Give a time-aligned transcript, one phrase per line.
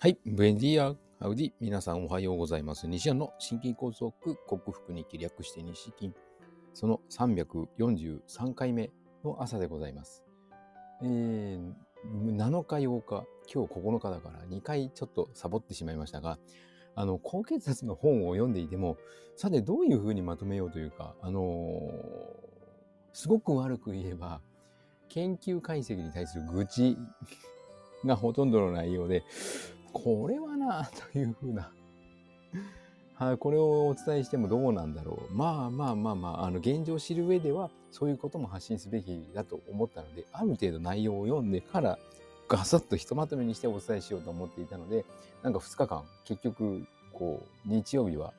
[0.00, 2.86] はい、ブエンディア、ハウディ、皆さんおはようございます。
[2.86, 4.12] 西安の心筋梗塞
[4.46, 6.12] 克服に気略して西筋、
[6.72, 8.90] その343回目
[9.24, 10.22] の朝でございます。
[11.02, 11.72] えー、
[12.06, 16.38] 7日8日、今日9日だから2回ちょっとサボってしまいましたが、
[16.94, 18.98] あの、高血圧の本を読んでいても、
[19.34, 21.90] さてどういうふうにまとめようというか、あのー、
[23.14, 24.42] すごく悪く言えば、
[25.08, 26.96] 研究解析に対する愚痴
[28.04, 29.24] がほとんどの内容で、
[29.92, 31.70] これはな、 というふうな。
[33.14, 35.34] はい、これをお伝えしてもどうなんだろう。
[35.34, 41.98] まあまあまあまあ、あの、現状を知る上では、そういうことも発信すべきだと思ったので、ある程度内容を読んでから、
[42.48, 45.04] ガサッとひとまとめにしてお伝えしようと思っていたので、
[45.42, 48.32] なんか2日間、結局、こう、日曜日は、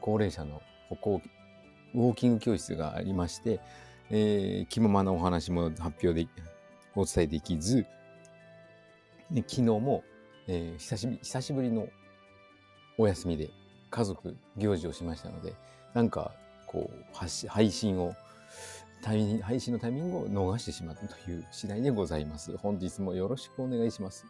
[0.00, 1.20] 高齢者の歩行、
[1.94, 3.60] ウォーキング教室がありまして、
[4.10, 6.26] えー、気ままなお話も発表で、
[6.94, 7.86] お伝えできず、
[9.30, 10.04] で昨日も
[10.54, 11.88] えー、久しぶり、久しぶりの
[12.98, 13.48] お休みで
[13.90, 15.54] 家族行事をしましたので、
[15.94, 16.32] なんか、
[16.66, 18.14] こう、配信を、
[19.02, 22.54] 配信のタイミングを逃してしまったという次第でございます。
[22.58, 24.26] 本日もよろしくお願いします。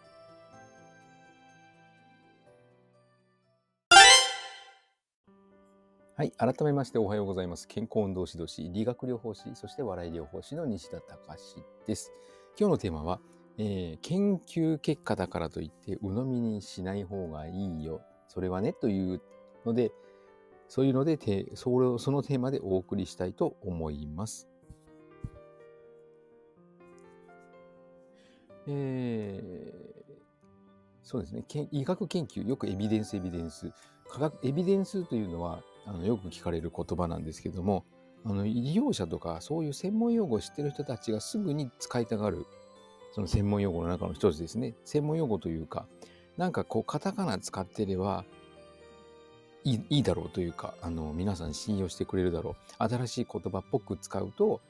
[6.14, 6.31] はい。
[6.31, 7.67] 改めましておはようございます。
[7.67, 11.57] 健康運動指導士、理学療法士、そして笑い療法士の西田隆
[11.89, 12.12] です。
[12.57, 13.19] 今日のテーマは、
[13.58, 18.03] えー、研究結果だからといって鵜呑みにしない方がいいよ。
[18.28, 19.20] それはね、という
[19.67, 19.92] ので、
[20.69, 21.19] そういうので、
[21.55, 24.48] それをそのテーマでお送りしたいと思います。
[28.67, 30.12] えー、
[31.03, 31.45] そうですね。
[31.73, 33.70] 医学研究、よくエビデンス、エビデンス。
[34.08, 37.84] 科学、エビデンスというのは、あのよく聞かれる言葉なんですけども、
[38.25, 42.47] あの医療者とかそういう専門用語を知ってる人たちがすぐに使いたがる
[43.12, 44.74] その専門用語の中の一つですね。
[44.84, 45.86] 専門用語というか、
[46.36, 48.24] なんかこう、カタカナ使ってれば
[49.64, 52.84] いいいいだろうというか、あの、皆さん信用してくれるだろう。
[52.88, 54.61] 新しい言葉っぽく使うと、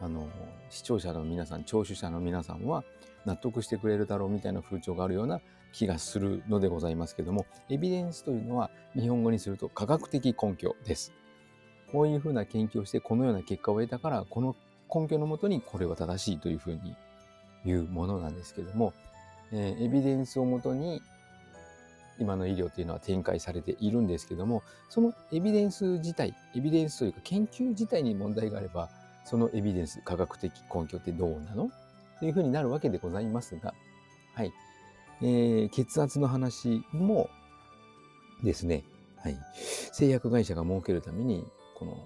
[0.00, 0.28] あの、
[0.70, 2.84] 視聴者の皆さん、聴取者の皆さんは
[3.24, 5.40] 納得してくれるだろうみたいな風潮があるような
[5.72, 11.12] 気がするのでございますけども、エビデンスというのは日本語にすると科学的根拠です。
[11.90, 14.54] こういうふうな研究をしてこのような結果を得たから、この
[14.94, 16.96] 根拠のもとにこれは正しいというふうに
[17.64, 18.92] いうものなんですけども、
[19.52, 21.02] えー、エビデンスをもとに
[22.18, 28.90] 今の医療というのは展開されているんですけども、そのエビデンス自体、エビデンスというか研究自体に問題があれば、
[29.24, 31.70] そのエビデンス、科学的根拠ってどうなの？
[32.18, 33.74] というふうになるわけでございますが、
[34.34, 34.52] はい。
[35.22, 37.30] えー、血圧の話も
[38.42, 38.84] ですね、
[39.16, 39.36] はい。
[39.92, 41.44] 製薬会社が設けるために、
[41.76, 41.96] この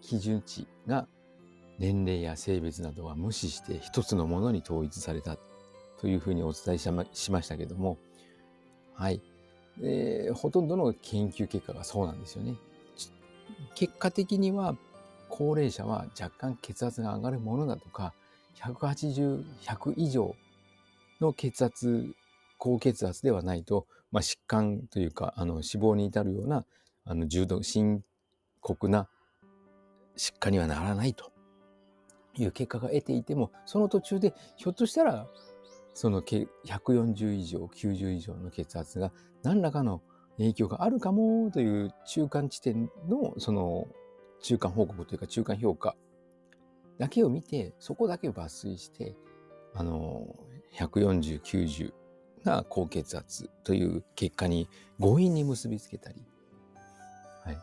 [0.00, 1.06] 基準値が
[1.78, 5.36] 年齢や性別などは無視して一つのものに統一された
[6.00, 6.90] というふうにお伝えし
[7.30, 7.98] ましたけども、
[8.94, 9.20] はい。
[9.80, 12.56] えー、ほとんどの研究結果がそうなんですよね。
[13.74, 14.76] 結果的には、
[15.28, 18.12] 高齢者は若干血圧が上がるものだとか、
[18.56, 20.34] 180、100以上
[21.20, 22.12] の血圧、
[22.58, 26.64] 高血圧ではないと、まあ、疾患というか、あの死亡に至るような、
[27.04, 28.02] あの重度、深
[28.60, 29.08] 刻な
[30.16, 31.30] 疾患にはならないと
[32.42, 35.26] いう結果が得ていても、その途中でひょっとしたら、
[35.94, 39.12] その140以上、90以上の血圧が
[39.42, 40.02] 何らかの
[40.36, 43.88] 影響があるかもという中間地点のその
[44.40, 45.96] 中間報告というか中間評価
[46.98, 49.16] だけを見て、そこだけ抜粋して、
[49.74, 50.36] あの、
[50.74, 51.92] 140、90
[52.44, 54.68] が高血圧という結果に
[54.98, 56.24] 強引に結びつけたり、
[57.44, 57.58] はい。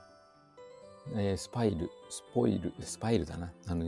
[1.15, 3.51] えー、スパイル、スポイル、スパイルだな。
[3.67, 3.85] あの、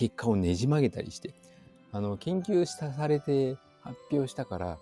[0.00, 1.34] 結果をねじ曲げたりして、
[1.92, 4.78] あの、研究したされて発表したから、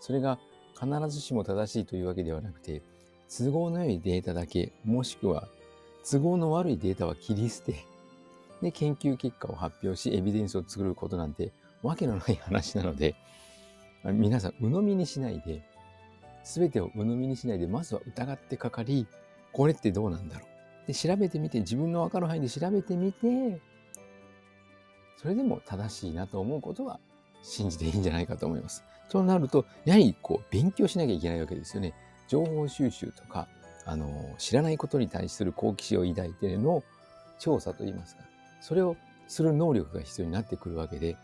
[0.00, 0.38] それが
[0.80, 2.80] 必ずしも正しいというわけではなくて、
[3.28, 5.46] 都合の良いデータだけ、もしくは
[6.10, 7.84] 都合の悪いデータは切り捨て、
[8.62, 11.52] で、研究結果を発表し、エビデンスを作ることなんて、
[11.82, 13.14] わけのない話なので、
[14.04, 15.62] 皆さん、鵜呑みにしないで、
[16.44, 19.06] すべてを鵜呑みにしないで、まずは疑ってかかり、
[19.52, 20.46] これってどうなんだろ
[20.84, 20.86] う。
[20.86, 23.60] で、調べてみて、自分のわかる範囲で調べてみて、
[25.16, 26.98] それでも正しいなと思うことは
[27.42, 28.84] 信じていいんじゃないかと思います。
[29.08, 31.94] となると、やはりこう勉強しなきゃいけないわけですよね。
[32.28, 33.46] 情報収集とか、
[33.84, 36.82] あの、知らないことに対する好奇心を抱いての
[37.38, 38.22] 調査といいますか、
[38.60, 38.96] それを
[39.28, 41.16] する能力が必要になってくるわけで、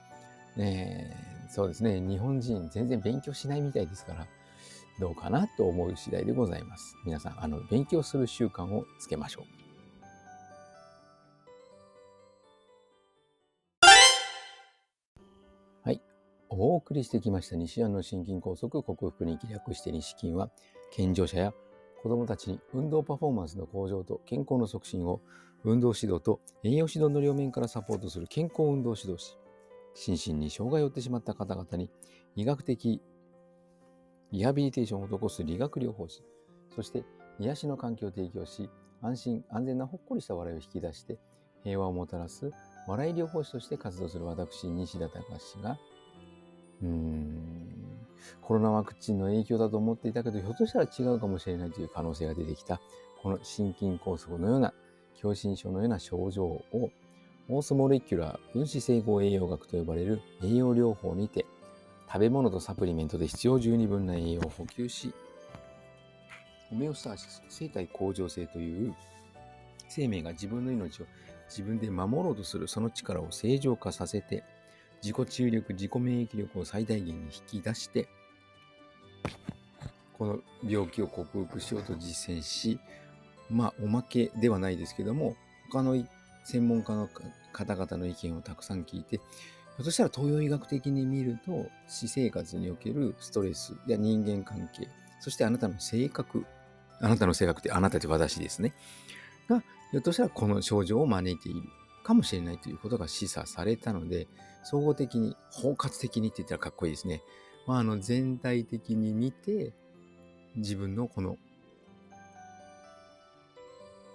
[0.56, 4.26] えー、そうですね、日本人全然勉強しないみたいですから、
[4.98, 6.96] どうかなと思う次第でございます。
[7.04, 9.67] 皆さん、あの、勉強する習慣をつけましょう。
[16.50, 17.56] お送りしてきました。
[17.56, 20.50] 西安の心筋梗塞克服に気略して西筋は、
[20.90, 21.52] 健常者や
[22.02, 25.20] 子供たちに運動パフォーマンスの向上と健康の促進を
[25.64, 29.36] 運動指導と栄養指導の両面からサポートする健康運動指導士、
[29.94, 31.90] 心身に障害を負ってしまった方々に
[32.36, 33.02] 医学的
[34.30, 36.22] リハビリテーションを施す理学療法士、
[36.74, 37.04] そして
[37.38, 38.70] 癒しの環境を提供し、
[39.02, 41.18] 安心安全なほっこりした笑いを引き出して
[41.62, 42.52] 平和をもたらす
[42.86, 45.22] 笑い療法士として活動する私、西田隆
[45.62, 45.78] が、
[46.82, 48.06] うーん、
[48.40, 52.80] コロナワクチンの影響だと思っていたけど、ひょっとしたら違うかもしれないという可能性が出てきた、
[53.22, 54.72] この心筋梗塞のような、
[55.20, 56.64] 狭心症のような症状を、
[57.50, 61.46] オースモレキュラー分子整合栄養学と呼ばれる栄養療法にて、
[62.06, 65.12] 食べ物とサプリメントで必要十二分な栄養を補給し、
[66.70, 68.94] ホメオスターシス、生体向上性という
[69.88, 71.06] 生命が自分の命を
[71.48, 74.44] 自分で守ろうとするその力を正常化させて、
[75.02, 78.08] 自己治癒力、自己免疫力を最大限に引き出して、
[80.18, 82.78] この病気を克服しようと実践し、
[83.48, 85.36] まあ、おまけではないですけども、
[85.70, 85.96] 他の
[86.44, 87.08] 専門家の
[87.52, 94.88] 方々の意見をたくさん聞いて、ひょっとしたら東洋医学的に見ると、私生活におけるストレスや人間関係、
[95.20, 96.44] そしてあなたの性格、
[97.00, 98.74] あなたの性格ってあなたって私ですね。
[99.48, 99.60] が、
[99.92, 101.62] ひょっとしたらこの症状を招いている
[102.08, 104.28] かもしれないということが示唆されたので、
[104.64, 107.22] 総合的に、包括的にって言ったらかっこいいですね。
[107.66, 109.74] まあ、あの、全体的に見て、
[110.56, 111.36] 自分のこの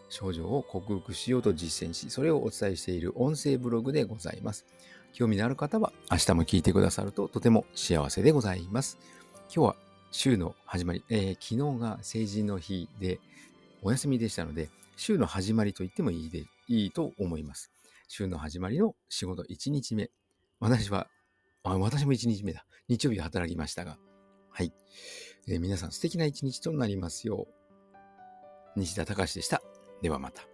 [0.10, 4.66] 症状を克服しようと実践し、それをお伝えしている音声ブログでございます。
[5.14, 8.98] 興味のある方は明日も聞いてくださるととても幸せでございます。
[9.56, 9.76] 今日は
[10.10, 13.20] 週の始まり、えー、昨日が成人の日で
[13.84, 17.73] お休みでしたので、週の始まりと言ってもいいでいいと思います。
[18.16, 20.12] 週の始まりの仕事1日目。
[20.60, 21.08] 私は、
[21.64, 22.64] あ私も1日目だ。
[22.88, 23.98] 日曜日働きましたが。
[24.52, 24.72] はい。
[25.48, 27.48] えー、皆さん素敵な一日となりますよ
[28.76, 28.80] う。
[28.80, 29.64] 西田隆でした。
[30.04, 30.53] ではまた。